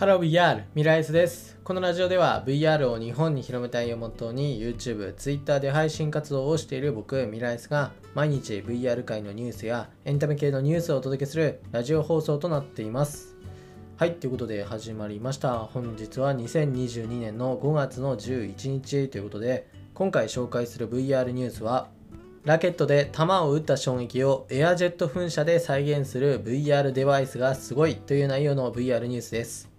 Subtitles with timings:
[0.00, 1.58] ハロー VR ミライスです。
[1.62, 13.36] このラジオでは VR を日本に広めたいをモットーに YouTube、Twitter で配信活動をしている僕ミライスが毎日 VR 界のニュースやエンタメ系のニュースをお届けするラジオ放送となっています。
[13.98, 15.58] はいということで始まりました。
[15.58, 21.88] 本日は2022年の5月の11日ということで今回紹介する VR ニュースは
[22.46, 29.69] ラケットで球を打った衝撃をエアジェット噴射で再現する VR デバイスがすごいという内容の VR ニュースです。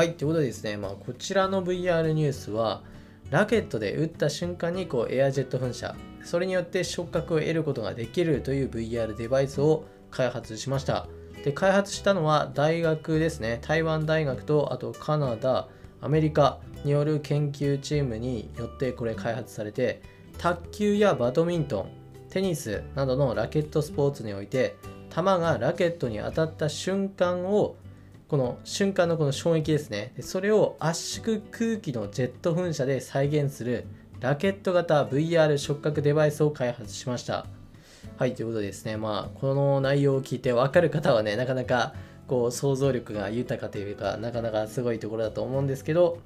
[0.00, 2.82] はい、ということでですね、まあ、こちらの VR ニュースは、
[3.28, 11.06] ラケットで打った瞬間にこうエアジェット噴射、それによって触覚を得ることができるという VR デバイスを開発しました。
[11.44, 15.68] で、開発したのは大学ですね、台湾大学とあとカナダ、
[16.00, 20.00] アメリカによる研究チームによってこれ開発されて、
[20.38, 21.90] 卓球やバドミントン、
[22.30, 24.76] テニスなどのラケットスポーツにおいて、
[25.14, 27.76] 球がラケットに当たった瞬間を
[28.30, 30.12] この瞬間のこの衝撃ですね。
[30.20, 33.86] それを圧縮空気のジェット噴射で再現する
[34.20, 37.46] ラケット型 VR 触覚デバイスを開発しました。
[38.18, 38.96] はいということでですね。
[38.96, 41.92] まあこの内容を聞いて分かる方はねなかなか
[42.28, 46.20] こう想像力が豊かというかなかなかすごいところだと思うんですけど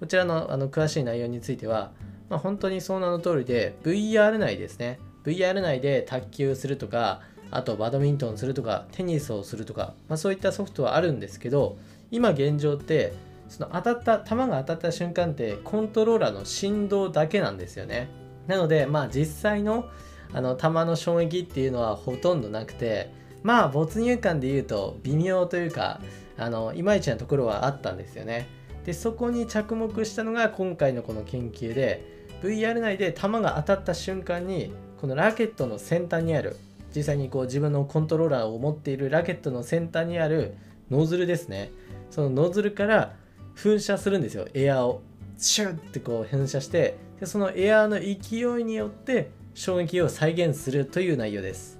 [0.00, 1.92] こちらのあの詳しい内容については、
[2.28, 4.98] まあ、本当にその名の通りで VR 内ですね。
[5.22, 11.78] VR 内で卓球するとかあとバドミントンするとかテニスをするとか、まあ、そういったソフトはあるんですけど
[12.10, 13.12] 今現状って
[13.48, 18.08] その当たった球が当たった瞬間ってコントローラーの振動だけなんですよね。
[18.46, 19.88] なのでまあ実際の
[20.32, 23.12] あの球の衝撃っていうのはほとんどなくて
[23.44, 26.00] まあ没入感で言うと微妙というか
[26.36, 28.48] あのいまいちなところはあったんですよね。
[28.84, 36.56] でそこに着目したのが今回のこの研究で VR 内で球が当たった瞬間にこのラケットの先端にある
[36.96, 40.54] 実際にこう自分のコントローラーを持っているラケットの先端にある
[40.90, 41.70] ノズルですね。
[42.10, 43.14] そのノズルから
[43.54, 44.48] 噴射するんですよ。
[44.54, 45.02] エアを。
[45.38, 51.78] シュッてこう噴射してでそのエアの勢いによって衝撃を再現するという内容です。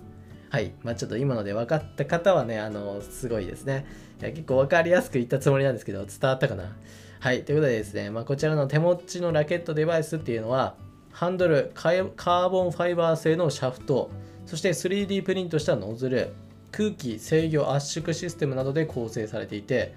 [0.50, 0.72] はい。
[0.82, 3.86] まあちょっと今ので分かった方はねあのすごいですね。
[4.20, 6.76] いや結構分かりやすく言ったつもりなんですけど伝わったかな？
[7.20, 7.46] はい。
[7.46, 10.76] ということでですね、まあ、こちらの手持ちのラケットデバイスっていうのは
[11.12, 14.10] ハンドルカーボンファイバー製のシャフト。
[14.46, 16.32] そして 3D プリントしたノズル
[16.72, 19.94] 空気制御圧縮システムなどで構成されていて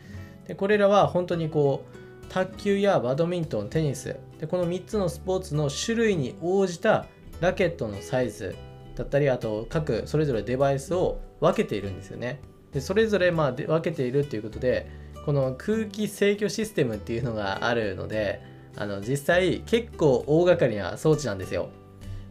[0.47, 7.05] でこれらは本当にこう卓球やバドミントンテニスでこの3つのスポーツの種類に応じた
[7.41, 8.55] ラケットのサイズ
[8.95, 12.39] だったりあと各それぞれデバイスを分けているんですよね。
[12.73, 14.89] でそれぞれまあ分けているっていうことで
[15.25, 18.41] この空気制御システムっていうのがあるので
[18.75, 21.69] あの実際結構大掛かりな装置なんですよ。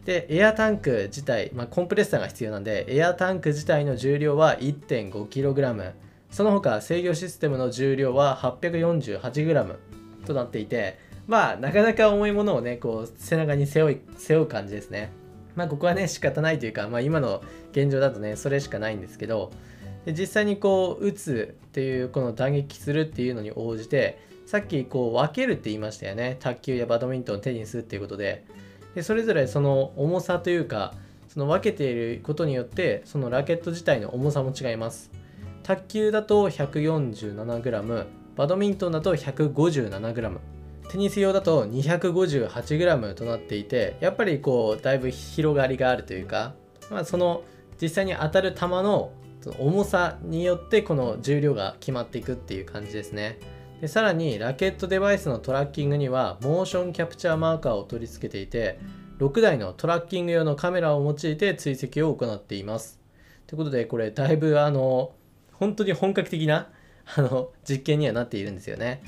[0.08, 5.92] でエアタンク自体、まあ、コンプレッサーが必要なんでエアタンク自体の重量は 1.5kg
[6.30, 9.76] その他制御システムの重量は 848g
[10.24, 15.12] となっていてまあなかなか重いものをねこう背中に背負い背負う感じですね。
[15.54, 17.42] まあここはね仕方ないというか、まあ、今の
[17.72, 19.50] 現状だとねそれしかないんですけど
[20.06, 26.38] で実際にこう打つっていうこの打撃するっていうのに応じてさっきこう分けるって言いましたよね。
[26.40, 28.46] 卓球やバドミントンテニスっていうことで。
[28.94, 30.94] でそれぞれその重さというか
[31.28, 35.10] その分けていることによってそのラケット自体の重さも違います
[35.62, 38.06] 卓球だと 147g
[38.36, 40.38] バドミントンだと 157g
[40.90, 46.54] テニス用だと 258g となっていてやっぱりこうだいぶ広がりがあるというか、
[46.90, 47.42] まあ、その
[47.80, 49.12] 実際に当たる球の
[49.58, 53.38] 重さによってこの重量が決まっていくっていう感じですね。
[53.80, 58.78] でさらにラケットデバイスのトラッキングにはモーションキャプチャーマーカーを取り付けていて
[59.18, 62.98] 6台のトラッキング用のカメラを用いて追跡を行っています。
[63.46, 65.12] ということでこれだいぶあの
[65.52, 66.68] 本当に本格的な
[67.16, 69.02] あの実験にはなっているんですよね。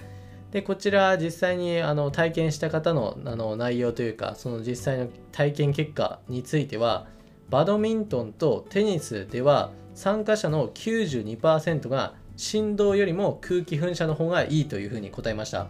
[0.53, 7.07] でこちら実際にあの体験した方のあの内容というかその実際の体験結果については
[7.51, 15.67] バドミントンとテニスでは参加者の92%が振動よりも空気噴射の方がいいというふうに答えました。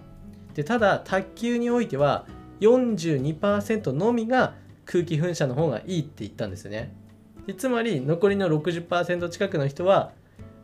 [0.55, 2.27] でただ卓球においては
[2.61, 4.55] 42%のみが
[4.85, 6.95] 空気噴射の方がいいって言ったんですよね。
[7.49, 10.13] でつまり残りの60%近くの人は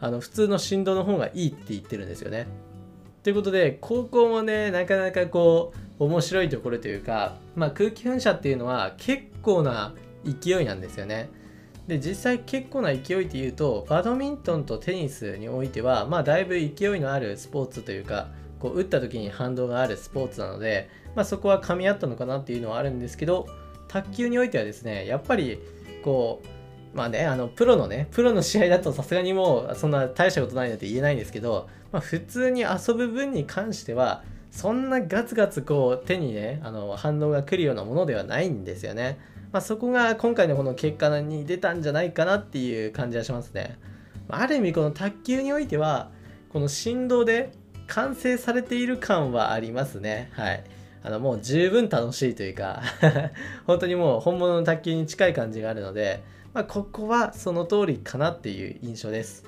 [0.00, 2.46] あの普通の振動の方がいいって言ってるんですよね。
[3.24, 9.92] ということで高校もねなかなかこう面白いところというか、まあ、空気噴射っていうのは結構な
[10.24, 11.30] 勢いなんですよね。
[11.86, 18.28] で実際結構な勢いっていうとバドミントンとテニスにおいてはまあだいぶ勢いのあるスポーツというか
[18.58, 23.46] こう打った時に反動があるスポーツなので、まあ、そこは噛み合ったのかなっていうのはあるんですけど
[23.88, 25.60] 卓球においてはですねやっぱり
[26.02, 26.48] こう
[26.94, 34.22] まあね、あの、プロのね、プロの試合だとさすがにもう、そんな大したことないなって言えないんですけど、まあ、普通に遊ぶ分に関しては、
[34.56, 39.18] そんなガツガツこう手にねあの反応が来るようなものではないんですよね。
[39.56, 43.78] まあ、そこが今回のこの結果に出たんじゃないかなっていう感じはしますね。
[44.28, 46.10] ある意味この卓球においては
[46.50, 47.52] この振動で
[47.86, 50.30] 完成されている感はありますね。
[50.34, 50.64] はい。
[51.02, 52.82] あのもう十分楽しいというか
[53.66, 56.22] 本当にもう本物の卓球に近い感じがあるので、
[56.52, 59.46] まあ、ここはその通りかなっていう印象です。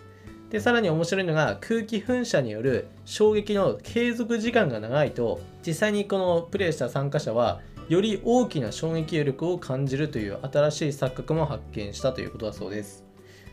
[0.49, 13.05] でさらに面白いのが空気噴射による衝撃の継続時間が長いと実際にこのプレイした参加者はより大きな衝撃力を感じるという新しい錯覚も発見したということだそうです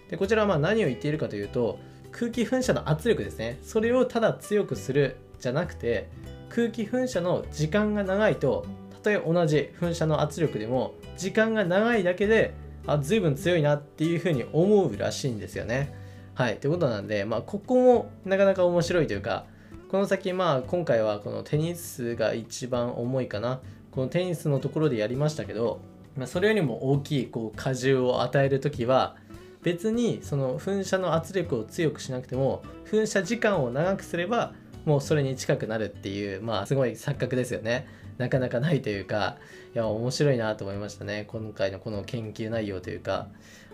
[0.10, 1.80] でこちらはま何を言っているかというと
[2.12, 6.10] 空気噴射の圧力ですねそれをただ強くするじゃなくて
[6.50, 12.54] 空気噴射の時間が長いとたとえ同じ噴射の圧力でも時間が長いだけで
[12.88, 16.06] あ随分強いなっていうふうに思うらしいんですよね
[16.36, 19.46] はい、ということなんで、まあ、ここもなかなか面白いというか、
[19.90, 23.62] この先、まあ、今回はこのテニスが一番重いかな。
[23.96, 25.80] このテニスのところでやりましたけど、
[26.18, 29.16] まあ、それよりも大きいこう荷重を与える時は、
[29.64, 34.54] 別にその噴射の圧力を強くしなくても、噴射時間を長くすれば、
[34.86, 37.88] もうそれに近くなるっていう、まあ、すごい錯覚ですよね。
[38.18, 39.38] なかなかないというか、
[39.74, 41.26] いや、面白いなと思いましたね。
[41.28, 43.28] 今回のこの研究内容というか。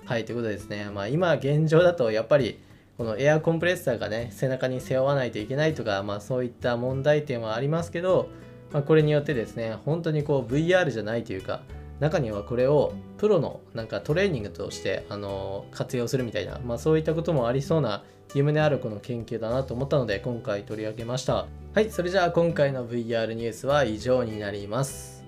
[0.06, 2.60] はい、ということでですね、まあ、今現状だとやっぱり
[2.98, 8.30] このエアコンプレッサーがね背中に背負わないといけないとか、まあ、そういった問題点はありますけど、
[8.72, 11.62] まあ、これによってですね本当にこう VR じゃないというか
[12.00, 18.04] 中にはこれをプロのなんかトレーニングとしてあの活用するみたいな、まあ、そういったこともありそうな
[18.34, 21.48] 夢のあるこの研究だなと思ったので今回取り上げました。
[21.74, 25.22] はいそれじゃあ今回の VR ニュースは以上になります。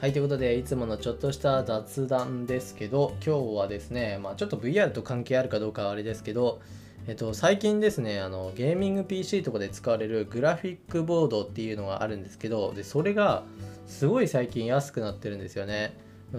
[0.00, 6.60] はい、ということで、いつものちょっとした雑談ですけど、今日はですね、まあ、ちょっと VR と関係あるかどうかはあれですけど、
[7.06, 13.42] えっと、最近ですね、あのゲーミング PC とかで使われるグラフィックボードっていうのがあるんですけど、でそれが
[13.86, 15.94] すごい最近安くなってるんですよね。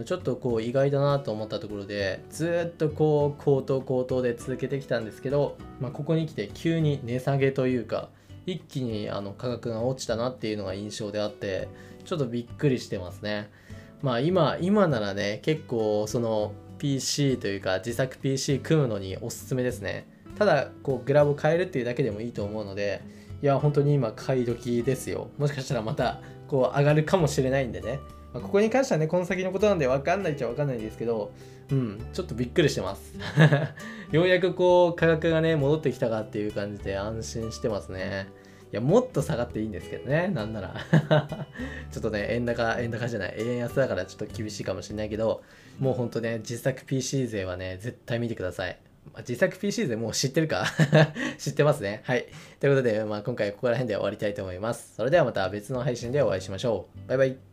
[0.06, 8.10] ちょっとこう意外だなと思ったところで、ずっとこう高騰高騰で続けてきたんですけど、まあ、ここに来て急に値下げというか、
[8.46, 11.68] 一気にあの価格が落ちたなっていうのが印象であって、
[12.06, 13.50] ちょっとびっくりしてますね。
[14.02, 20.06] まあ今、今ならね、結構その PC というか自作 PC 組むのにおすすめですね。
[20.42, 23.04] ただこうグラブを変えるっていうだけでもいいと思うので、
[23.44, 25.30] いや、本当に今買い時ですよ。
[25.38, 28.00] もしかしたらまたこう上がるかもしれないんでね。
[28.34, 31.32] まあ、ここに関してはね、この先のことなんで分かんないっちゃ分かんないんですけど、
[31.70, 33.14] うん、ちょっとびっくりしてます。
[34.12, 38.28] ようやくこう価格がね、戻ってきたかっていう感じで安心してますね。
[38.72, 40.76] いや、もっと下がっていいんですけどね、なんなら。
[41.92, 45.44] ちょっとね、円高、円高じゃない、円安だからちょっと厳しいかもしれないけど、
[45.78, 48.80] もうほんとね、実作 PC 勢はね、絶対見てください。
[49.20, 50.66] 自作 PC でもう知ってるか
[51.38, 52.02] 知ってますね。
[52.06, 52.28] はい。
[52.60, 54.94] ということで、まあ、今回ここら辺で終わりたいと思います。
[54.96, 57.10] それではまた別の配信でお会いしましょう。
[57.10, 57.51] バイバイ。